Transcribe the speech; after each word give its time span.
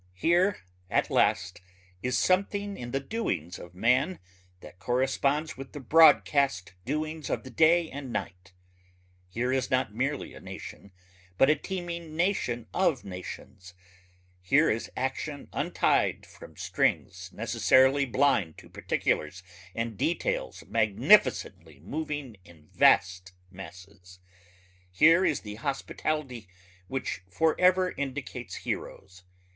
Here 0.15 0.65
at 0.89 1.11
last 1.11 1.61
is 2.01 2.17
something 2.17 2.75
in 2.75 2.89
the 2.89 2.99
doings 2.99 3.59
of 3.59 3.75
man 3.75 4.17
that 4.61 4.79
corresponds 4.79 5.57
with 5.57 5.73
the 5.73 5.79
broadcast 5.79 6.73
doings 6.85 7.29
of 7.29 7.43
the 7.43 7.51
day 7.51 7.87
and 7.87 8.11
night. 8.11 8.51
Here 9.29 9.51
is 9.51 9.69
not 9.69 9.93
merely 9.93 10.33
a 10.33 10.39
nation 10.39 10.91
but 11.37 11.51
a 11.51 11.55
teeming 11.55 12.15
nation 12.15 12.65
of 12.73 13.05
nations. 13.05 13.75
Here 14.41 14.71
is 14.71 14.89
action 14.97 15.49
untied 15.53 16.25
from 16.25 16.57
strings 16.57 17.29
necessarily 17.31 18.05
blind 18.05 18.57
to 18.57 18.69
particulars 18.71 19.43
and 19.75 19.97
details 19.99 20.63
magnificently 20.67 21.79
moving 21.79 22.37
in 22.43 22.69
vast 22.69 23.33
masses. 23.51 24.19
Here 24.91 25.23
is 25.23 25.41
the 25.41 25.57
hospitality 25.61 26.47
which 26.87 27.21
forever 27.29 27.91
indicates 27.95 28.55
heroes.... 28.65 29.25